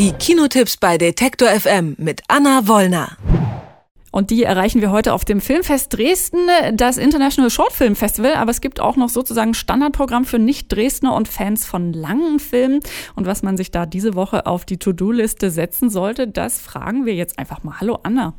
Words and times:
Die 0.00 0.12
Kinotipps 0.12 0.78
bei 0.78 0.96
Detektor 0.96 1.50
FM 1.50 1.94
mit 1.98 2.22
Anna 2.26 2.66
Wollner. 2.66 3.18
Und 4.10 4.30
die 4.30 4.44
erreichen 4.44 4.80
wir 4.80 4.92
heute 4.92 5.12
auf 5.12 5.26
dem 5.26 5.42
Filmfest 5.42 5.92
Dresden, 5.92 6.38
das 6.72 6.96
International 6.96 7.50
Short 7.50 7.74
Film 7.74 7.94
Festival. 7.94 8.32
Aber 8.32 8.50
es 8.50 8.62
gibt 8.62 8.80
auch 8.80 8.96
noch 8.96 9.10
sozusagen 9.10 9.52
Standardprogramm 9.52 10.24
für 10.24 10.38
Nicht-Dresdner 10.38 11.14
und 11.14 11.28
Fans 11.28 11.66
von 11.66 11.92
langen 11.92 12.38
Filmen. 12.38 12.80
Und 13.14 13.26
was 13.26 13.42
man 13.42 13.58
sich 13.58 13.72
da 13.72 13.84
diese 13.84 14.14
Woche 14.14 14.46
auf 14.46 14.64
die 14.64 14.78
To-Do-Liste 14.78 15.50
setzen 15.50 15.90
sollte, 15.90 16.26
das 16.26 16.58
fragen 16.62 17.04
wir 17.04 17.14
jetzt 17.14 17.38
einfach 17.38 17.62
mal. 17.62 17.78
Hallo 17.78 17.98
Anna. 18.02 18.32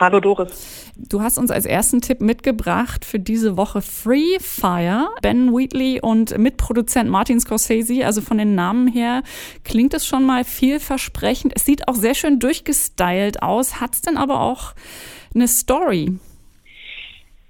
Hallo 0.00 0.20
Doris. 0.20 0.92
Du 0.96 1.22
hast 1.22 1.38
uns 1.38 1.50
als 1.50 1.66
ersten 1.66 2.00
Tipp 2.00 2.20
mitgebracht 2.20 3.04
für 3.04 3.18
diese 3.18 3.56
Woche 3.56 3.82
Free 3.82 4.38
Fire. 4.38 5.08
Ben 5.22 5.52
Wheatley 5.52 6.00
und 6.00 6.38
Mitproduzent 6.38 7.10
Martin 7.10 7.40
Scorsese. 7.40 8.06
Also 8.06 8.20
von 8.20 8.38
den 8.38 8.54
Namen 8.54 8.86
her 8.86 9.24
klingt 9.64 9.94
es 9.94 10.06
schon 10.06 10.24
mal 10.24 10.44
vielversprechend. 10.44 11.52
Es 11.56 11.64
sieht 11.64 11.88
auch 11.88 11.96
sehr 11.96 12.14
schön 12.14 12.38
durchgestylt 12.38 13.42
aus. 13.42 13.80
Hat 13.80 13.94
es 13.96 14.02
denn 14.02 14.16
aber 14.16 14.40
auch 14.40 14.74
eine 15.34 15.48
Story? 15.48 16.16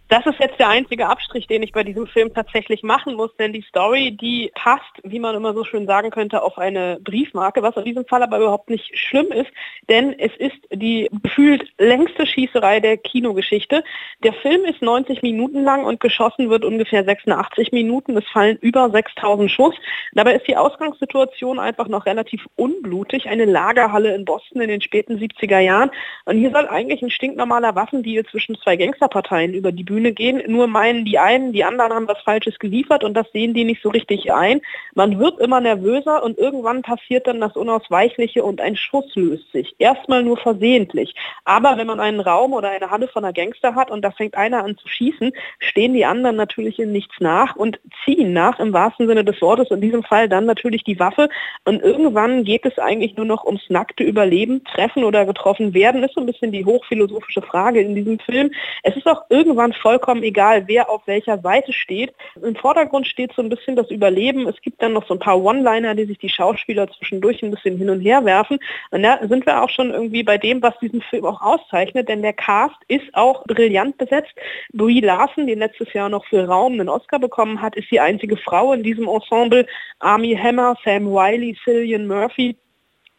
Das 0.09 0.25
ist 0.25 0.39
jetzt 0.41 0.59
der 0.59 0.71
einzige 0.71 1.07
Abstrich, 1.07 1.47
den 1.49 1.63
ich 1.63 1.73
bei 1.73 1.85
diesem 1.85 2.07
Film 2.07 2.33
tatsächlich 2.33 2.83
machen 2.83 3.15
muss, 3.15 3.37
denn 3.37 3.53
die 3.53 3.61
Story, 3.69 4.17
die 4.19 4.51
passt, 4.55 4.91
wie 5.03 5.19
man 5.19 5.37
immer 5.37 5.53
so 5.53 5.65
schön 5.65 5.87
sagen 5.87 6.11
könnte, 6.11 6.43
auf 6.43 6.57
eine 6.57 6.99
Briefmarke, 7.03 7.63
was 7.63 7.77
in 7.77 7.85
diesem 7.85 8.07
Fall 8.07 8.23
aber 8.23 8.39
überhaupt 8.39 8.71
nicht 8.71 8.97
schlimm 8.97 9.31
ist, 9.33 9.51
denn 9.91 10.19
es 10.19 10.35
ist 10.39 10.57
die 10.73 11.11
gefühlt 11.23 11.71
längste 11.77 12.27
Schießerei 12.27 12.81
der 12.81 12.97
Kinogeschichte. 12.97 13.85
Der 14.25 14.33
Film 14.33 14.65
ist 14.65 14.81
90 14.81 15.21
Minuten 15.21 15.63
lang 15.63 15.85
und 15.85 16.01
geschossen 16.01 16.49
wird 16.49 16.65
ungefähr 16.65 17.05
86 17.05 17.73
Minuten. 17.73 18.17
Es 18.17 18.27
fallen 18.33 18.57
über 18.63 18.89
6000 18.89 19.51
Schuss. 19.51 19.75
Dabei 20.15 20.37
ist 20.37 20.49
die 20.49 20.57
Ausgangssituation 20.57 21.59
einfach 21.59 21.89
noch 21.89 22.07
relativ 22.07 22.47
unblutig. 22.57 23.29
Eine 23.29 23.45
Lagerhalle 23.45 24.15
in 24.15 24.25
Boston 24.25 24.63
in 24.63 24.69
den 24.69 24.81
späten 24.81 25.19
70er 25.19 25.59
Jahren. 25.59 25.91
Und 26.25 26.39
hier 26.39 26.51
soll 26.51 26.67
eigentlich 26.67 27.03
ein 27.03 27.11
stinknormaler 27.11 27.75
Waffendeal 27.75 28.25
zwischen 28.25 28.57
zwei 28.57 28.77
Gangsterparteien 28.77 29.53
über 29.53 29.71
die 29.71 29.85
Bühne 29.85 29.98
Bühne 29.99 30.13
gehen, 30.13 30.43
nur 30.47 30.69
meinen 30.69 31.05
die 31.05 31.19
einen, 31.19 31.53
die 31.53 31.65
anderen 31.65 31.93
haben 31.93 32.07
was 32.07 32.21
Falsches 32.23 32.59
geliefert 32.61 33.03
und 33.03 33.15
das 33.15 33.27
sehen 33.33 33.53
die 33.53 33.65
nicht 33.65 33.83
so 33.83 33.89
richtig 33.89 34.33
ein. 34.33 34.61
Man 34.95 35.19
wird 35.19 35.41
immer 35.41 35.61
nervöser 35.61 36.23
und 36.23 36.39
irgendwann 36.39 36.83
passiert 36.83 37.27
dann 37.27 37.41
das 37.41 37.57
Unausweichliche 37.57 38.45
und 38.45 38.61
ein 38.61 38.77
Schuss 38.77 39.13
löst 39.17 39.51
sich. 39.51 39.75
Erstmal 39.79 40.23
nur 40.23 40.37
versehentlich. 40.37 41.15
Aber 41.45 41.77
wenn 41.77 41.89
man 41.89 41.99
einen 41.99 42.21
Raum 42.21 42.53
oder 42.53 42.71
eine 42.71 42.91
Halle 42.91 43.09
von 43.09 43.25
einer 43.25 43.33
Gangster 43.33 43.75
hat 43.75 43.91
und 43.91 44.03
da 44.03 44.13
fängt 44.13 44.37
einer 44.37 44.63
an 44.63 44.77
zu 44.77 44.87
schießen, 44.87 45.33
stehen 45.59 45.95
die 45.95 46.05
anderen 46.05 46.37
natürlich 46.37 46.79
in 46.79 46.93
nichts 46.93 47.17
nach 47.19 47.57
und 47.57 47.81
ziehen 48.05 48.33
nach 48.33 48.61
im 48.61 48.73
wahrsten 48.73 49.09
Sinne 49.09 49.25
des 49.25 49.43
Wortes. 49.43 49.71
In 49.73 49.81
diesem 49.81 50.05
Fall 50.05 50.29
dann 50.29 50.47
natürlich 50.47 50.85
die 50.85 51.01
Waffe. 51.01 51.29
Und 51.65 51.83
irgendwann 51.83 52.45
geht 52.45 52.65
es 52.65 52.79
eigentlich 52.79 53.17
nur 53.17 53.27
noch 53.27 53.45
ums 53.45 53.69
nackte 53.69 54.05
Überleben. 54.05 54.63
Treffen 54.63 55.03
oder 55.03 55.27
getroffen 55.27 55.75
werden 55.75 56.05
ist 56.05 56.15
so 56.15 56.21
ein 56.21 56.27
bisschen 56.27 56.53
die 56.53 56.65
hochphilosophische 56.65 57.43
Frage 57.43 57.81
in 57.81 57.97
diesem 57.97 58.21
Film. 58.21 58.53
Es 58.85 58.95
ist 58.97 59.07
auch 59.07 59.23
irgendwann 59.29 59.73
vollkommen 59.89 60.23
egal, 60.23 60.65
wer 60.67 60.91
auf 60.91 61.07
welcher 61.07 61.39
Seite 61.39 61.73
steht. 61.73 62.13
Im 62.43 62.55
Vordergrund 62.57 63.07
steht 63.07 63.33
so 63.33 63.41
ein 63.41 63.49
bisschen 63.49 63.75
das 63.75 63.91
Überleben. 63.91 64.47
Es 64.47 64.61
gibt 64.61 64.83
dann 64.83 64.93
noch 64.93 65.07
so 65.09 65.15
ein 65.15 65.19
paar 65.19 65.43
One-Liner, 65.43 65.95
die 65.95 66.05
sich 66.05 66.19
die 66.19 66.29
Schauspieler 66.29 66.91
zwischendurch 66.91 67.43
ein 67.43 67.51
bisschen 67.51 67.79
hin 67.79 67.89
und 67.89 68.03
her 68.03 68.23
werfen. 68.27 68.59
Und 68.91 69.03
da 69.03 69.19
sind 69.27 69.47
wir 69.47 69.63
auch 69.63 69.71
schon 69.71 69.91
irgendwie 69.91 70.23
bei 70.23 70.37
dem, 70.37 70.61
was 70.61 70.79
diesen 70.81 71.01
Film 71.01 71.25
auch 71.25 71.41
auszeichnet, 71.41 72.07
denn 72.11 72.21
der 72.21 72.35
Cast 72.35 72.77
ist 72.89 73.15
auch 73.15 73.45
brillant 73.45 73.97
besetzt. 73.97 74.35
Brie 74.75 75.01
Larson, 75.01 75.47
die 75.47 75.55
letztes 75.55 75.91
Jahr 75.95 76.11
noch 76.11 76.27
für 76.27 76.47
Raum 76.47 76.75
einen 76.75 76.91
Oscar 76.91 77.19
bekommen 77.19 77.63
hat, 77.63 77.75
ist 77.75 77.91
die 77.91 78.01
einzige 78.01 78.37
Frau 78.37 78.75
in 78.75 78.83
diesem 78.83 79.09
Ensemble. 79.09 79.67
Army 80.01 80.37
Hammer, 80.37 80.77
Sam 80.85 81.07
Wiley, 81.07 81.57
Cillian 81.65 82.07
Murphy, 82.07 82.57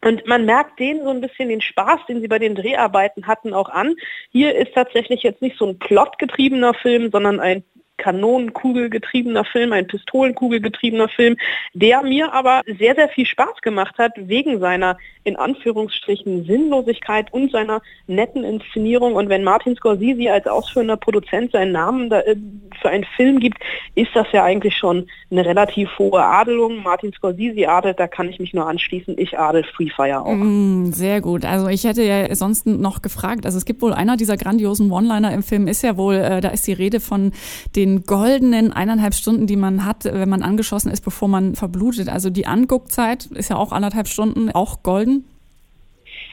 und 0.02 0.26
man 0.26 0.46
merkt 0.46 0.78
denen 0.78 1.04
so 1.04 1.10
ein 1.10 1.20
bisschen 1.20 1.48
den 1.48 1.60
Spaß, 1.60 2.00
den 2.08 2.20
sie 2.20 2.28
bei 2.28 2.38
den 2.38 2.54
Dreharbeiten 2.54 3.26
hatten, 3.26 3.52
auch 3.52 3.68
an. 3.68 3.94
Hier 4.30 4.54
ist 4.54 4.74
tatsächlich 4.74 5.22
jetzt 5.22 5.42
nicht 5.42 5.58
so 5.58 5.66
ein 5.66 5.78
plotgetriebener 5.78 6.74
Film, 6.74 7.10
sondern 7.10 7.38
ein 7.38 7.64
kanonenkugelgetriebener 8.00 9.44
Film, 9.44 9.72
ein 9.72 9.86
pistolenkugelgetriebener 9.86 11.08
Film, 11.08 11.36
der 11.74 12.02
mir 12.02 12.32
aber 12.32 12.62
sehr, 12.78 12.94
sehr 12.94 13.08
viel 13.08 13.26
Spaß 13.26 13.60
gemacht 13.62 13.96
hat, 13.98 14.12
wegen 14.16 14.58
seiner 14.58 14.96
in 15.24 15.36
Anführungsstrichen 15.36 16.44
Sinnlosigkeit 16.46 17.32
und 17.32 17.52
seiner 17.52 17.82
netten 18.06 18.42
Inszenierung. 18.42 19.14
Und 19.14 19.28
wenn 19.28 19.44
Martin 19.44 19.76
Scorsese 19.76 20.32
als 20.32 20.46
ausführender 20.46 20.96
Produzent 20.96 21.52
seinen 21.52 21.72
Namen 21.72 22.10
äh, 22.10 22.36
für 22.80 22.88
einen 22.88 23.04
Film 23.16 23.38
gibt, 23.38 23.58
ist 23.94 24.10
das 24.14 24.26
ja 24.32 24.44
eigentlich 24.44 24.76
schon 24.76 25.06
eine 25.30 25.44
relativ 25.44 25.90
hohe 25.98 26.22
Adelung. 26.22 26.82
Martin 26.82 27.12
Scorsese 27.12 27.68
adelt, 27.68 28.00
da 28.00 28.08
kann 28.08 28.28
ich 28.30 28.40
mich 28.40 28.54
nur 28.54 28.66
anschließen. 28.66 29.18
Ich 29.18 29.38
adel 29.38 29.64
Free 29.64 29.90
Fire 29.94 30.24
auch. 30.24 30.32
Mm, 30.32 30.92
sehr 30.92 31.20
gut. 31.20 31.44
Also 31.44 31.68
ich 31.68 31.84
hätte 31.84 32.02
ja 32.02 32.34
sonst 32.34 32.66
noch 32.66 33.02
gefragt, 33.02 33.44
also 33.44 33.58
es 33.58 33.66
gibt 33.66 33.82
wohl 33.82 33.92
einer 33.92 34.16
dieser 34.16 34.38
grandiosen 34.38 34.90
One-Liner 34.90 35.34
im 35.34 35.42
Film, 35.42 35.68
ist 35.68 35.82
ja 35.82 35.96
wohl, 35.98 36.14
äh, 36.14 36.40
da 36.40 36.48
ist 36.48 36.66
die 36.66 36.72
Rede 36.72 37.00
von 37.00 37.32
den 37.76 37.89
den 37.98 38.04
goldenen 38.04 38.72
eineinhalb 38.72 39.14
Stunden, 39.14 39.46
die 39.46 39.56
man 39.56 39.84
hat, 39.84 40.04
wenn 40.04 40.28
man 40.28 40.42
angeschossen 40.42 40.90
ist, 40.90 41.02
bevor 41.02 41.28
man 41.28 41.54
verblutet. 41.54 42.08
Also 42.08 42.30
die 42.30 42.46
Anguckzeit 42.46 43.26
ist 43.26 43.50
ja 43.50 43.56
auch 43.56 43.72
anderthalb 43.72 44.08
Stunden, 44.08 44.50
auch 44.50 44.82
golden. 44.82 45.24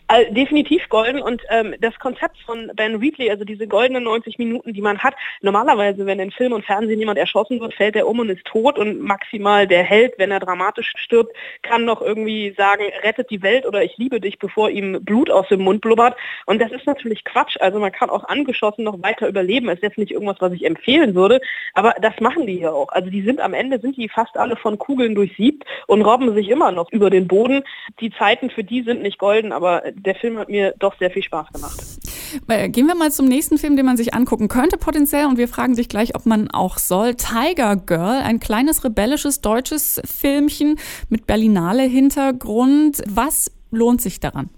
Also 0.09 0.33
definitiv 0.33 0.87
golden 0.87 1.21
und 1.21 1.41
ähm, 1.49 1.75
das 1.81 1.97
Konzept 1.99 2.37
von 2.45 2.71
Ben 2.75 3.01
Wheatley, 3.01 3.29
also 3.29 3.43
diese 3.43 3.67
goldenen 3.67 4.05
90 4.05 4.37
Minuten, 4.37 4.73
die 4.73 4.81
man 4.81 4.99
hat, 4.99 5.15
normalerweise, 5.41 6.05
wenn 6.05 6.19
in 6.19 6.31
Film 6.31 6.53
und 6.53 6.63
Fernsehen 6.63 6.99
jemand 6.99 7.19
erschossen 7.19 7.59
wird, 7.59 7.73
fällt 7.73 7.97
er 7.97 8.07
um 8.07 8.19
und 8.19 8.29
ist 8.29 8.45
tot 8.45 8.79
und 8.79 9.01
maximal 9.01 9.67
der 9.67 9.83
Held, 9.83 10.13
wenn 10.17 10.31
er 10.31 10.39
dramatisch 10.39 10.93
stirbt, 10.95 11.35
kann 11.61 11.83
noch 11.83 12.01
irgendwie 12.01 12.53
sagen, 12.57 12.83
rettet 13.03 13.29
die 13.29 13.41
Welt 13.41 13.65
oder 13.65 13.83
ich 13.83 13.97
liebe 13.97 14.21
dich, 14.21 14.39
bevor 14.39 14.69
ihm 14.69 15.03
Blut 15.03 15.29
aus 15.29 15.49
dem 15.49 15.61
Mund 15.61 15.81
blubbert. 15.81 16.15
Und 16.45 16.61
das 16.61 16.71
ist 16.71 16.85
natürlich 16.85 17.25
Quatsch. 17.25 17.57
Also 17.59 17.79
man 17.79 17.91
kann 17.91 18.09
auch 18.09 18.23
angeschossen 18.23 18.85
noch 18.85 19.01
weiter 19.03 19.27
überleben. 19.27 19.67
Ist 19.67 19.83
jetzt 19.83 19.97
nicht 19.97 20.11
irgendwas, 20.11 20.37
was 20.39 20.53
ich 20.53 20.65
empfehlen 20.65 21.15
würde, 21.15 21.41
aber 21.73 21.95
das 22.01 22.17
machen 22.21 22.47
die 22.47 22.59
hier 22.59 22.73
auch. 22.73 22.89
Also 22.89 23.09
die 23.09 23.23
sind 23.23 23.41
am 23.41 23.53
Ende, 23.53 23.79
sind 23.79 23.97
die 23.97 24.07
fast 24.07 24.37
alle 24.37 24.55
von 24.55 24.77
Kugeln 24.77 25.15
durchsiebt 25.15 25.65
und 25.87 26.01
robben 26.01 26.33
sich 26.33 26.47
immer 26.47 26.71
noch 26.71 26.89
über 26.93 27.09
den 27.09 27.27
Boden. 27.27 27.63
Die 27.99 28.11
Zeiten 28.11 28.49
für 28.49 28.63
die 28.63 28.83
sind 28.83 29.01
nicht 29.01 29.17
golden, 29.17 29.51
aber 29.51 29.83
der 29.97 30.15
Film 30.15 30.37
hat 30.37 30.49
mir 30.49 30.73
doch 30.79 30.97
sehr 30.99 31.11
viel 31.11 31.23
Spaß 31.23 31.47
gemacht. 31.53 31.83
Äh, 32.47 32.69
gehen 32.69 32.87
wir 32.87 32.95
mal 32.95 33.11
zum 33.11 33.27
nächsten 33.27 33.57
Film, 33.57 33.75
den 33.75 33.85
man 33.85 33.97
sich 33.97 34.13
angucken 34.13 34.47
könnte 34.47 34.77
potenziell 34.77 35.25
und 35.25 35.37
wir 35.37 35.47
fragen 35.47 35.75
sich 35.75 35.89
gleich, 35.89 36.15
ob 36.15 36.25
man 36.25 36.49
auch 36.51 36.77
soll. 36.77 37.15
Tiger 37.15 37.75
Girl, 37.75 38.21
ein 38.21 38.39
kleines 38.39 38.83
rebellisches 38.83 39.41
deutsches 39.41 40.01
Filmchen 40.05 40.77
mit 41.09 41.27
Berlinale 41.27 41.83
Hintergrund. 41.83 43.01
Was 43.07 43.51
lohnt 43.71 44.01
sich 44.01 44.19
daran? 44.19 44.49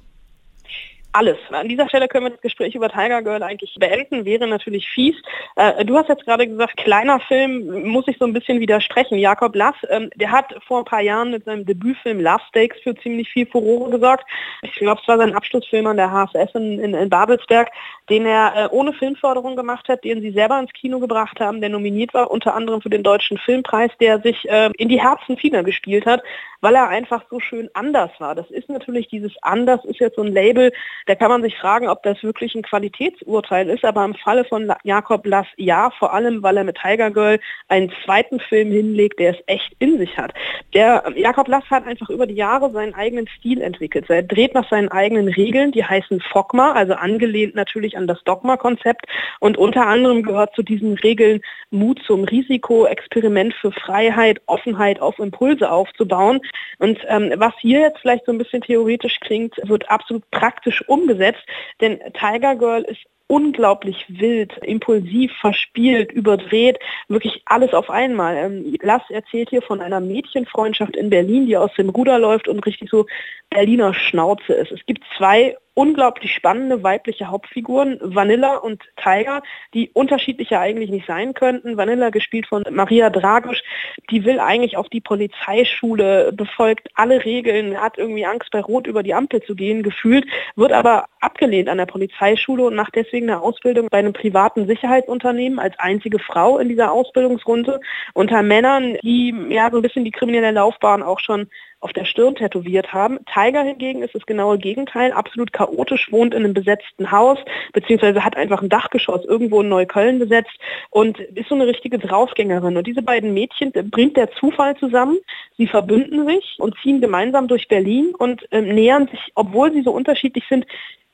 Alles. 1.11 1.37
An 1.51 1.67
dieser 1.67 1.87
Stelle 1.89 2.07
können 2.07 2.25
wir 2.25 2.31
das 2.31 2.41
Gespräch 2.41 2.75
über 2.75 2.89
Tiger 2.89 3.21
Girl 3.21 3.41
eigentlich 3.41 3.75
beenden, 3.79 4.25
wäre 4.25 4.47
natürlich 4.47 4.87
fies. 4.87 5.15
Äh, 5.55 5.83
du 5.85 5.97
hast 5.97 6.09
jetzt 6.09 6.25
gerade 6.25 6.47
gesagt, 6.47 6.77
kleiner 6.77 7.19
Film, 7.19 7.87
muss 7.89 8.07
ich 8.07 8.17
so 8.19 8.25
ein 8.25 8.33
bisschen 8.33 8.59
widersprechen. 8.59 9.17
Jakob 9.17 9.55
Lass, 9.55 9.75
ähm, 9.89 10.09
der 10.15 10.31
hat 10.31 10.53
vor 10.67 10.79
ein 10.79 10.85
paar 10.85 11.01
Jahren 11.01 11.31
mit 11.31 11.45
seinem 11.45 11.65
Debütfilm 11.65 12.19
Love 12.19 12.41
Stakes 12.49 12.79
für 12.81 12.95
ziemlich 12.95 13.29
viel 13.29 13.47
Furore 13.47 13.89
gesorgt. 13.89 14.25
Ich 14.61 14.75
glaube, 14.75 15.01
es 15.01 15.07
war 15.07 15.17
sein 15.17 15.35
Abschlussfilm 15.35 15.87
an 15.87 15.97
der 15.97 16.11
HFS 16.11 16.53
in, 16.53 16.79
in, 16.79 16.93
in 16.93 17.09
Babelsberg, 17.09 17.69
den 18.09 18.25
er 18.25 18.53
äh, 18.55 18.67
ohne 18.71 18.93
Filmförderung 18.93 19.55
gemacht 19.55 19.89
hat, 19.89 20.03
den 20.03 20.21
sie 20.21 20.31
selber 20.31 20.59
ins 20.59 20.73
Kino 20.73 20.99
gebracht 20.99 21.39
haben, 21.39 21.61
der 21.61 21.69
nominiert 21.69 22.13
war, 22.13 22.29
unter 22.29 22.53
anderem 22.53 22.81
für 22.81 22.89
den 22.89 23.03
Deutschen 23.03 23.37
Filmpreis, 23.37 23.91
der 23.99 24.19
sich 24.21 24.47
äh, 24.49 24.69
in 24.77 24.89
die 24.89 25.01
Herzen 25.01 25.37
vieler 25.37 25.63
gespielt 25.63 26.05
hat, 26.05 26.21
weil 26.61 26.75
er 26.75 26.89
einfach 26.89 27.23
so 27.29 27.39
schön 27.39 27.69
anders 27.73 28.11
war. 28.19 28.35
Das 28.35 28.49
ist 28.51 28.69
natürlich 28.69 29.07
dieses 29.07 29.31
anders, 29.41 29.83
ist 29.85 29.99
jetzt 29.99 30.15
so 30.15 30.23
ein 30.23 30.33
Label, 30.33 30.71
da 31.05 31.15
kann 31.15 31.29
man 31.29 31.41
sich 31.41 31.57
fragen, 31.57 31.87
ob 31.87 32.03
das 32.03 32.21
wirklich 32.23 32.55
ein 32.55 32.63
Qualitätsurteil 32.63 33.69
ist, 33.69 33.85
aber 33.85 34.03
im 34.05 34.15
Falle 34.15 34.45
von 34.45 34.71
Jakob 34.83 35.25
Lass 35.25 35.47
ja, 35.57 35.89
vor 35.91 36.13
allem, 36.13 36.43
weil 36.43 36.57
er 36.57 36.63
mit 36.63 36.77
Tiger 36.77 37.11
Girl 37.11 37.39
einen 37.67 37.91
zweiten 38.03 38.39
Film 38.39 38.71
hinlegt, 38.71 39.19
der 39.19 39.31
es 39.31 39.43
echt 39.47 39.75
in 39.79 39.97
sich 39.97 40.17
hat. 40.17 40.33
Der 40.73 41.03
Jakob 41.15 41.47
Lass 41.47 41.69
hat 41.69 41.85
einfach 41.85 42.09
über 42.09 42.27
die 42.27 42.35
Jahre 42.35 42.71
seinen 42.71 42.93
eigenen 42.93 43.27
Stil 43.27 43.61
entwickelt. 43.61 44.09
Er 44.09 44.23
dreht 44.23 44.53
nach 44.53 44.69
seinen 44.69 44.89
eigenen 44.89 45.27
Regeln, 45.27 45.71
die 45.71 45.83
heißen 45.83 46.21
FOGMA, 46.21 46.73
also 46.73 46.93
angelehnt 46.93 47.55
natürlich 47.55 47.97
an 47.97 48.07
das 48.07 48.23
Dogma-Konzept 48.23 49.05
und 49.39 49.57
unter 49.57 49.87
anderem 49.87 50.23
gehört 50.23 50.55
zu 50.55 50.63
diesen 50.63 50.93
Regeln 50.97 51.41
Mut 51.71 52.01
zum 52.05 52.23
Risiko, 52.23 52.85
Experiment 52.85 53.53
für 53.53 53.71
Freiheit, 53.71 54.41
Offenheit 54.47 55.01
auf 55.01 55.19
Impulse 55.19 55.71
aufzubauen. 55.71 56.41
Und 56.77 56.99
ähm, 57.07 57.33
was 57.37 57.53
hier 57.59 57.79
jetzt 57.79 57.99
vielleicht 57.99 58.25
so 58.25 58.31
ein 58.31 58.37
bisschen 58.37 58.61
theoretisch 58.61 59.19
klingt, 59.19 59.55
wird 59.63 59.89
absolut 59.89 60.29
praktisch 60.31 60.87
um 60.87 60.99
umgesetzt, 60.99 61.43
denn 61.81 61.99
Tiger 62.13 62.55
Girl 62.55 62.83
ist 62.83 63.01
unglaublich 63.27 64.05
wild, 64.07 64.57
impulsiv, 64.63 65.31
verspielt, 65.39 66.11
überdreht, 66.11 66.79
wirklich 67.09 67.43
alles 67.45 67.73
auf 67.73 67.89
einmal. 67.89 68.35
Ähm, 68.35 68.75
Lass 68.81 69.03
erzählt 69.09 69.51
hier 69.51 69.61
von 69.61 69.81
einer 69.81 69.99
Mädchenfreundschaft 69.99 70.95
in 70.95 71.11
Berlin, 71.11 71.45
die 71.45 71.55
aus 71.55 71.71
dem 71.77 71.89
Ruder 71.89 72.17
läuft 72.17 72.47
und 72.47 72.65
richtig 72.65 72.89
so 72.89 73.05
Berliner 73.51 73.93
Schnauze 73.93 74.53
ist. 74.53 74.71
Es 74.71 74.83
gibt 74.87 75.03
zwei 75.15 75.55
unglaublich 75.79 76.33
spannende 76.33 76.83
weibliche 76.83 77.27
Hauptfiguren, 77.27 77.99
Vanilla 78.01 78.57
und 78.57 78.83
Tiger, 79.01 79.41
die 79.73 79.89
unterschiedlicher 79.93 80.59
eigentlich 80.59 80.89
nicht 80.89 81.07
sein 81.07 81.33
könnten. 81.33 81.77
Vanilla 81.77 82.09
gespielt 82.09 82.47
von 82.47 82.65
Maria 82.69 83.09
Dragosch, 83.09 83.63
die 84.11 84.25
will 84.25 84.41
eigentlich 84.41 84.75
auf 84.75 84.89
die 84.89 84.99
Polizeischule, 84.99 86.33
befolgt 86.33 86.89
alle 86.95 87.23
Regeln, 87.23 87.79
hat 87.79 87.97
irgendwie 87.97 88.25
Angst 88.25 88.51
bei 88.51 88.59
Rot 88.59 88.87
über 88.87 89.03
die 89.03 89.13
Ampel 89.13 89.41
zu 89.41 89.55
gehen, 89.55 89.81
gefühlt, 89.81 90.25
wird 90.57 90.73
aber 90.73 91.05
abgelehnt 91.19 91.69
an 91.69 91.77
der 91.77 91.85
Polizeischule 91.85 92.63
und 92.63 92.75
macht 92.75 92.95
deswegen 92.95 93.29
eine 93.29 93.41
Ausbildung 93.41 93.87
bei 93.89 93.99
einem 93.99 94.13
privaten 94.13 94.67
Sicherheitsunternehmen 94.67 95.59
als 95.59 95.77
einzige 95.79 96.19
Frau 96.19 96.57
in 96.59 96.69
dieser 96.69 96.91
Ausbildungsrunde 96.91 97.79
unter 98.13 98.43
Männern, 98.43 98.97
die 99.03 99.33
ja 99.49 99.69
so 99.71 99.77
ein 99.77 99.81
bisschen 99.81 100.05
die 100.05 100.11
kriminelle 100.11 100.51
Laufbahn 100.51 101.03
auch 101.03 101.19
schon 101.19 101.47
auf 101.81 101.93
der 101.93 102.05
Stirn 102.05 102.35
tätowiert 102.35 102.91
haben. 102.91 103.19
Tiger 103.33 103.63
hingegen 103.63 104.01
ist 104.03 104.13
das 104.13 104.25
genaue 104.25 104.57
Gegenteil, 104.57 105.13
absolut 105.13 105.53
chaotisch, 105.53 106.11
wohnt 106.11 106.33
in 106.33 106.43
einem 106.43 106.53
besetzten 106.53 107.11
Haus, 107.11 107.37
beziehungsweise 107.71 108.23
hat 108.23 108.35
einfach 108.35 108.61
ein 108.61 108.69
Dachgeschoss 108.69 109.23
irgendwo 109.25 109.61
in 109.61 109.69
Neukölln 109.69 110.19
besetzt 110.19 110.51
und 110.89 111.19
ist 111.19 111.47
so 111.47 111.55
eine 111.55 111.67
richtige 111.67 111.97
Draufgängerin. 111.97 112.75
Und 112.75 112.85
diese 112.85 113.01
beiden 113.01 113.33
Mädchen 113.33 113.71
bringt 113.71 114.17
der 114.17 114.31
Zufall 114.31 114.75
zusammen. 114.77 115.17
Sie 115.57 115.67
verbünden 115.67 116.27
sich 116.27 116.57
und 116.59 116.75
ziehen 116.83 116.99
gemeinsam 116.99 117.47
durch 117.47 117.67
Berlin 117.67 118.13
und 118.17 118.51
äh, 118.51 118.61
nähern 118.61 119.07
sich, 119.07 119.31
obwohl 119.35 119.71
sie 119.71 119.81
so 119.81 119.91
unterschiedlich 119.91 120.43
sind, 120.49 120.65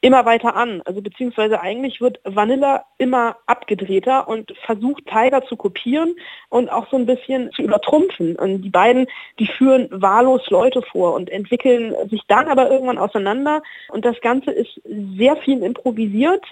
immer 0.01 0.25
weiter 0.25 0.55
an. 0.55 0.81
Also 0.85 1.01
beziehungsweise 1.01 1.61
eigentlich 1.61 1.99
wird 2.01 2.19
Vanilla 2.23 2.85
immer 2.97 3.37
abgedrehter 3.47 4.27
und 4.27 4.53
versucht 4.65 5.05
Tiger 5.07 5.43
zu 5.45 5.55
kopieren 5.55 6.15
und 6.49 6.69
auch 6.69 6.89
so 6.89 6.97
ein 6.97 7.05
bisschen 7.05 7.51
zu 7.51 7.63
übertrumpfen. 7.63 8.35
Und 8.35 8.61
die 8.61 8.69
beiden, 8.69 9.07
die 9.39 9.47
führen 9.47 9.89
wahllos 9.91 10.49
Leute 10.49 10.81
vor 10.81 11.13
und 11.13 11.29
entwickeln 11.29 11.95
sich 12.09 12.21
dann 12.27 12.47
aber 12.47 12.69
irgendwann 12.69 12.97
auseinander. 12.97 13.63
Und 13.89 14.05
das 14.05 14.19
Ganze 14.21 14.51
ist 14.51 14.79
sehr 15.17 15.37
viel 15.37 15.63
improvisiert, 15.63 16.45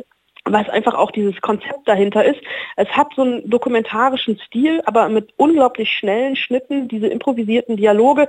was 0.46 0.68
einfach 0.69 0.96
auch 0.96 1.12
dieses 1.12 1.39
Konzept 1.42 1.88
dahinter 1.88 2.25
ist. 2.25 2.39
Es 2.75 2.89
hat 2.89 3.13
so 3.16 3.22
einen 3.22 3.50
dokumentarischen 3.50 4.38
Stil, 4.39 4.81
aber 4.86 5.07
mit 5.10 5.34
unglaublich 5.38 5.92
schnellen 5.92 6.36
Schnitten, 6.36 6.88
diese 6.88 7.07
improvisierten 7.07 7.78
Dialoge, 7.78 8.28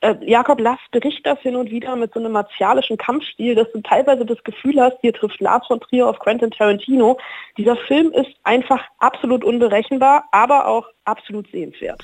äh, 0.00 0.14
Jakob 0.22 0.60
Lass 0.60 0.78
berichtet 0.90 1.26
das 1.26 1.38
hin 1.40 1.56
und 1.56 1.70
wieder 1.70 1.96
mit 1.96 2.12
so 2.12 2.20
einem 2.20 2.32
martialischen 2.32 2.96
Kampfstil, 2.96 3.54
dass 3.54 3.70
du 3.72 3.80
teilweise 3.80 4.24
das 4.24 4.42
Gefühl 4.44 4.80
hast, 4.80 4.98
hier 5.00 5.12
trifft 5.12 5.40
Lars 5.40 5.66
von 5.66 5.80
Trier 5.80 6.08
auf 6.08 6.18
Quentin 6.18 6.50
Tarantino. 6.50 7.18
Dieser 7.56 7.76
Film 7.76 8.12
ist 8.12 8.30
einfach 8.44 8.82
absolut 8.98 9.44
unberechenbar, 9.44 10.24
aber 10.32 10.66
auch 10.66 10.86
absolut 11.04 11.50
sehenswert. 11.50 12.02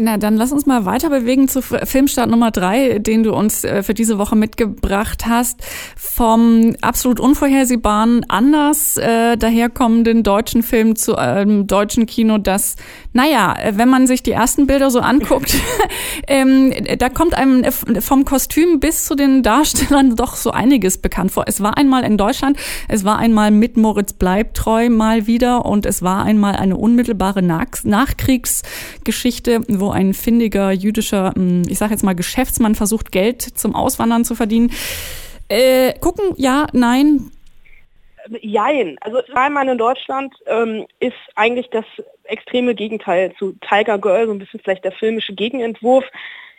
Na, 0.00 0.16
dann 0.16 0.36
lass 0.36 0.52
uns 0.52 0.64
mal 0.64 0.84
weiter 0.84 1.10
bewegen 1.10 1.48
zu 1.48 1.60
Filmstart 1.60 2.30
Nummer 2.30 2.52
drei, 2.52 3.00
den 3.00 3.24
du 3.24 3.32
uns 3.34 3.64
äh, 3.64 3.82
für 3.82 3.94
diese 3.94 4.16
Woche 4.16 4.36
mitgebracht 4.36 5.26
hast. 5.26 5.60
Vom 5.96 6.76
absolut 6.82 7.18
unvorhersehbaren, 7.18 8.24
anders 8.28 8.96
äh, 8.96 9.36
daherkommenden 9.36 10.22
deutschen 10.22 10.62
Film 10.62 10.94
zu 10.94 11.16
einem 11.16 11.66
deutschen 11.66 12.06
Kino, 12.06 12.38
das, 12.38 12.76
naja, 13.12 13.56
wenn 13.72 13.88
man 13.88 14.06
sich 14.06 14.22
die 14.22 14.30
ersten 14.30 14.68
Bilder 14.68 14.92
so 14.92 15.00
anguckt, 15.00 15.56
ähm, 16.28 16.72
da 16.98 17.08
kommt 17.08 17.34
einem 17.34 17.64
vom 17.98 18.24
Kostüm 18.24 18.78
bis 18.78 19.04
zu 19.04 19.16
den 19.16 19.42
Darstellern 19.42 20.14
doch 20.14 20.36
so 20.36 20.52
einiges 20.52 20.98
bekannt 20.98 21.32
vor. 21.32 21.44
Es 21.48 21.60
war 21.60 21.76
einmal 21.76 22.04
in 22.04 22.16
Deutschland, 22.16 22.56
es 22.86 23.04
war 23.04 23.18
einmal 23.18 23.50
mit 23.50 23.76
Moritz 23.76 24.12
Bleibtreu 24.12 24.90
mal 24.90 25.26
wieder 25.26 25.66
und 25.66 25.86
es 25.86 26.02
war 26.02 26.24
einmal 26.24 26.54
eine 26.54 26.76
unmittelbare 26.76 27.42
Nach 27.42 27.66
Nachkriegsgeschichte, 27.82 29.62
wo 29.68 29.87
ein 29.90 30.14
findiger 30.14 30.70
jüdischer, 30.72 31.32
hm, 31.34 31.62
ich 31.68 31.78
sage 31.78 31.92
jetzt 31.92 32.02
mal 32.02 32.14
Geschäftsmann 32.14 32.74
versucht, 32.74 33.12
Geld 33.12 33.42
zum 33.42 33.74
Auswandern 33.74 34.24
zu 34.24 34.34
verdienen. 34.34 34.70
Äh, 35.48 35.94
gucken, 36.00 36.34
ja, 36.36 36.66
nein. 36.72 37.30
Jein. 38.40 38.96
Also 39.00 39.20
Reimann 39.32 39.68
in 39.68 39.78
Deutschland 39.78 40.34
ähm, 40.46 40.86
ist 41.00 41.16
eigentlich 41.34 41.68
das 41.70 41.84
extreme 42.24 42.74
Gegenteil 42.74 43.32
zu 43.38 43.54
Tiger 43.66 43.98
Girl, 43.98 44.26
so 44.26 44.32
ein 44.32 44.38
bisschen 44.38 44.60
vielleicht 44.60 44.84
der 44.84 44.92
filmische 44.92 45.34
Gegenentwurf. 45.34 46.04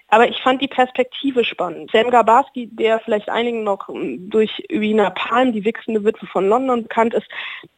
Aber 0.09 0.27
ich 0.27 0.41
fand 0.41 0.61
die 0.61 0.67
Perspektive 0.67 1.43
spannend. 1.43 1.91
Sam 1.91 2.09
Gabarski, 2.09 2.67
der 2.67 2.99
vielleicht 2.99 3.29
einigen 3.29 3.63
noch 3.63 3.89
ähm, 3.89 4.29
durch 4.29 4.63
Irina 4.69 5.11
Palm, 5.11 5.53
die 5.53 5.63
wichsende 5.63 6.03
Witwe 6.03 6.25
von 6.25 6.49
London, 6.49 6.83
bekannt 6.83 7.13
ist, 7.13 7.27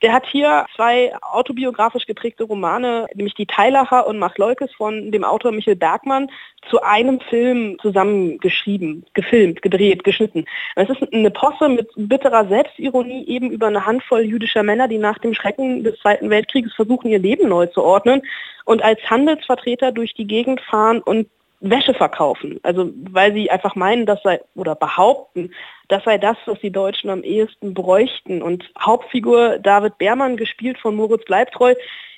der 0.02 0.14
hat 0.14 0.26
hier 0.26 0.66
zwei 0.76 1.14
autobiografisch 1.22 2.06
geprägte 2.06 2.46
Romane, 2.46 3.08
nämlich 3.14 3.36
Die 3.36 3.46
Teilacher 3.46 4.08
und 4.08 4.18
Mach 4.18 4.38
Leukes 4.38 4.74
von 4.74 5.12
dem 5.12 5.24
Autor 5.24 5.52
Michael 5.52 5.76
Bergmann, 5.76 6.30
zu 6.70 6.82
einem 6.82 7.20
Film 7.20 7.78
zusammengeschrieben, 7.82 9.06
gefilmt, 9.14 9.62
gedreht, 9.62 10.04
geschnitten. 10.04 10.46
Es 10.76 10.90
ist 10.90 11.02
eine 11.12 11.32
Posse 11.32 11.68
mit 11.70 11.90
bitterer 11.96 12.48
Selbstironie 12.48 13.28
eben 13.28 13.52
über 13.52 13.68
eine 13.68 13.86
Handvoll 13.86 14.22
jüdischer 14.22 14.64
Männer, 14.64 14.88
die 14.88 15.00
nach 15.00 15.18
dem 15.18 15.34
Schrecken 15.34 15.84
des 15.84 16.00
Zweiten 16.00 16.30
Weltkrieges 16.30 16.74
versuchen, 16.74 17.10
ihr 17.10 17.20
Leben 17.20 17.50
neu 17.50 17.66
zu 17.66 17.84
ordnen 17.84 18.22
und 18.66 18.84
als 18.84 19.02
Handelsvertreter 19.10 19.92
durch 19.92 20.14
die 20.14 20.28
Gegend 20.28 20.62
fahren 20.62 21.02
und 21.02 21.28
Wäsche 21.62 21.94
verkaufen. 21.94 22.60
Also 22.64 22.92
weil 23.12 23.34
sie 23.34 23.50
einfach 23.50 23.76
meinen, 23.76 24.06
das 24.06 24.22
sei 24.24 24.42
oder 24.56 24.76
behaupten, 24.76 25.54
das 25.88 26.04
sei 26.04 26.18
das, 26.18 26.38
was 26.46 26.60
die 26.60 26.72
Deutschen 26.72 27.10
am 27.10 27.24
ehesten 27.24 27.74
bräuchten. 27.74 28.42
Und 28.42 28.70
Hauptfigur 28.80 29.60
David 29.60 29.98
Beermann, 29.98 30.38
gespielt 30.38 30.80
von 30.80 30.96
Moritz 30.96 31.24
Bleibtreu, 31.26 31.76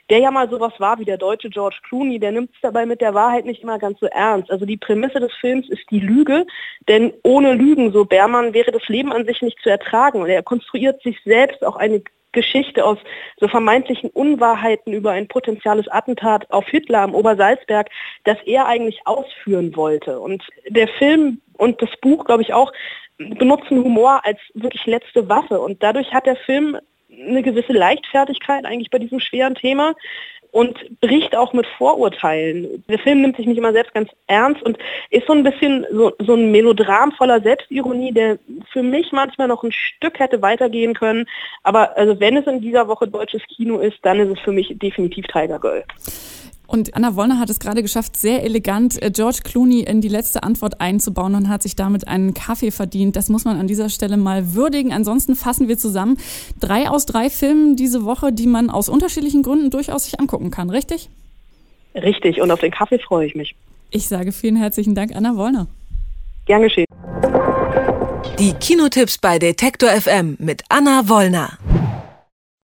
der 0.09 0.19
ja 0.19 0.31
mal 0.31 0.49
sowas 0.49 0.73
war 0.79 0.99
wie 0.99 1.05
der 1.05 1.17
deutsche 1.17 1.49
George 1.49 1.77
Clooney, 1.87 2.19
der 2.19 2.31
nimmt 2.31 2.51
es 2.53 2.61
dabei 2.61 2.85
mit 2.85 3.01
der 3.01 3.13
Wahrheit 3.13 3.45
nicht 3.45 3.63
immer 3.63 3.79
ganz 3.79 3.99
so 3.99 4.07
ernst. 4.07 4.51
Also 4.51 4.65
die 4.65 4.77
Prämisse 4.77 5.19
des 5.19 5.33
Films 5.33 5.69
ist 5.69 5.89
die 5.91 5.99
Lüge, 5.99 6.45
denn 6.87 7.13
ohne 7.23 7.53
Lügen, 7.53 7.91
so 7.93 8.05
Bermann, 8.05 8.53
wäre 8.53 8.71
das 8.71 8.87
Leben 8.87 9.13
an 9.13 9.25
sich 9.25 9.41
nicht 9.41 9.59
zu 9.61 9.69
ertragen. 9.69 10.21
Und 10.21 10.29
er 10.29 10.43
konstruiert 10.43 11.01
sich 11.03 11.17
selbst 11.23 11.65
auch 11.65 11.77
eine 11.77 12.01
Geschichte 12.33 12.83
aus 12.83 12.97
so 13.39 13.47
vermeintlichen 13.47 14.09
Unwahrheiten 14.09 14.91
über 14.91 15.11
ein 15.11 15.27
potenzielles 15.27 15.87
Attentat 15.87 16.51
auf 16.51 16.67
Hitler 16.67 17.01
am 17.01 17.15
Obersalzberg, 17.15 17.89
das 18.25 18.37
er 18.45 18.65
eigentlich 18.65 18.99
ausführen 19.05 19.75
wollte. 19.75 20.19
Und 20.19 20.43
der 20.67 20.87
Film 20.87 21.41
und 21.53 21.81
das 21.81 21.89
Buch, 22.01 22.25
glaube 22.25 22.41
ich, 22.41 22.53
auch 22.53 22.73
benutzen 23.17 23.83
Humor 23.83 24.21
als 24.23 24.39
wirklich 24.53 24.85
letzte 24.85 25.29
Waffe. 25.29 25.59
Und 25.61 25.81
dadurch 25.81 26.13
hat 26.13 26.25
der 26.25 26.35
Film 26.35 26.77
eine 27.09 27.43
gewisse 27.43 27.73
Leichtfertigkeit 27.73 28.65
eigentlich 28.65 28.89
bei 28.89 28.99
diesem 28.99 29.19
schweren 29.19 29.55
Thema, 29.55 29.93
und 30.53 30.77
bricht 31.01 31.35
auch 31.35 31.51
mit 31.53 31.65
Vorurteilen. 31.65 32.83
Der 32.87 32.99
Film 32.99 33.21
nimmt 33.21 33.37
sich 33.37 33.47
nicht 33.47 33.57
immer 33.57 33.73
selbst 33.73 33.93
ganz 33.95 34.09
ernst 34.27 34.61
und 34.61 34.77
ist 35.09 35.25
so 35.25 35.33
ein 35.33 35.43
bisschen 35.43 35.83
so, 35.91 36.13
so 36.19 36.35
ein 36.35 36.51
Melodram 36.51 37.11
voller 37.11 37.41
Selbstironie, 37.41 38.13
der 38.13 38.37
für 38.71 38.83
mich 38.83 39.11
manchmal 39.11 39.47
noch 39.47 39.63
ein 39.63 39.71
Stück 39.71 40.19
hätte 40.19 40.43
weitergehen 40.43 40.93
können. 40.93 41.25
Aber 41.63 41.97
also 41.97 42.19
wenn 42.19 42.37
es 42.37 42.45
in 42.45 42.61
dieser 42.61 42.87
Woche 42.87 43.07
deutsches 43.07 43.41
Kino 43.47 43.79
ist, 43.79 43.97
dann 44.03 44.19
ist 44.19 44.37
es 44.37 44.39
für 44.41 44.51
mich 44.51 44.71
definitiv 44.77 45.25
Tiger 45.25 45.57
Girl. 45.57 45.83
Und 46.67 46.95
Anna 46.95 47.15
Wollner 47.15 47.39
hat 47.39 47.49
es 47.49 47.59
gerade 47.59 47.81
geschafft, 47.81 48.17
sehr 48.17 48.43
elegant 48.43 49.01
äh, 49.01 49.11
George 49.11 49.39
Clooney 49.43 49.81
in 49.81 50.01
die 50.01 50.07
letzte 50.07 50.43
Antwort 50.43 50.81
einzubauen 50.81 51.35
und 51.35 51.49
hat 51.49 51.61
sich 51.61 51.75
damit 51.75 52.07
einen 52.07 52.33
Kaffee 52.33 52.71
verdient. 52.71 53.15
Das 53.15 53.29
muss 53.29 53.45
man 53.45 53.59
an 53.59 53.67
dieser 53.67 53.89
Stelle 53.89 54.17
mal 54.17 54.53
würdigen. 54.53 54.91
Ansonsten 54.93 55.35
fassen 55.35 55.67
wir 55.67 55.77
zusammen 55.77 56.17
drei 56.59 56.89
aus 56.89 57.05
drei 57.05 57.29
Filmen 57.29 57.75
diese 57.75 58.05
Woche, 58.05 58.31
die 58.31 58.47
man 58.47 58.69
aus 58.69 58.89
unterschiedlichen 58.89 59.43
Gründen 59.43 59.69
durchaus 59.69 60.05
sich 60.05 60.19
angucken 60.19 60.51
kann, 60.51 60.69
richtig? 60.69 61.09
Richtig, 61.95 62.41
und 62.41 62.49
auf 62.49 62.59
den 62.59 62.71
Kaffee 62.71 62.99
freue 62.99 63.27
ich 63.27 63.35
mich. 63.35 63.55
Ich 63.91 64.07
sage 64.07 64.31
vielen 64.31 64.55
herzlichen 64.55 64.95
Dank, 64.95 65.15
Anna 65.15 65.35
Wollner. 65.35 65.67
Gern 66.45 66.63
geschehen. 66.63 66.85
Die 68.39 68.53
Kinotipps 68.53 69.19
bei 69.19 69.37
Detektor 69.37 69.89
FM 69.89 70.37
mit 70.39 70.63
Anna 70.69 71.07
Wollner. 71.07 71.59